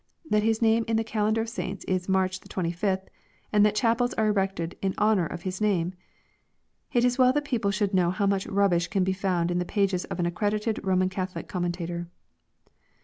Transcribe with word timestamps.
that 0.27 0.41
his 0.41 0.63
name 0.63 0.83
in 0.87 0.97
the 0.97 1.03
calendar 1.03 1.41
of 1.41 1.47
saints 1.49 1.85
is 1.85 2.09
March 2.09 2.39
the 2.39 2.49
25th, 2.49 3.03
and 3.53 3.63
thai 3.63 3.69
chapels 3.69 4.15
are 4.15 4.29
erected 4.29 4.75
in 4.81 4.95
honor 4.97 5.27
of 5.27 5.43
his 5.43 5.61
name 5.61 5.93
I 5.93 6.97
It 6.97 7.05
is 7.05 7.19
well 7.19 7.31
that 7.33 7.45
people 7.45 7.69
should 7.69 7.93
know 7.93 8.09
how 8.09 8.25
much 8.25 8.47
rubbish 8.47 8.87
can 8.87 9.03
be 9.03 9.13
found 9.13 9.51
in 9.51 9.59
the 9.59 9.63
pages 9.63 10.05
of 10.05 10.19
an 10.19 10.25
accredited 10.25 10.83
Roman 10.83 11.09
Catholic 11.09 11.47
commentator. 11.47 12.09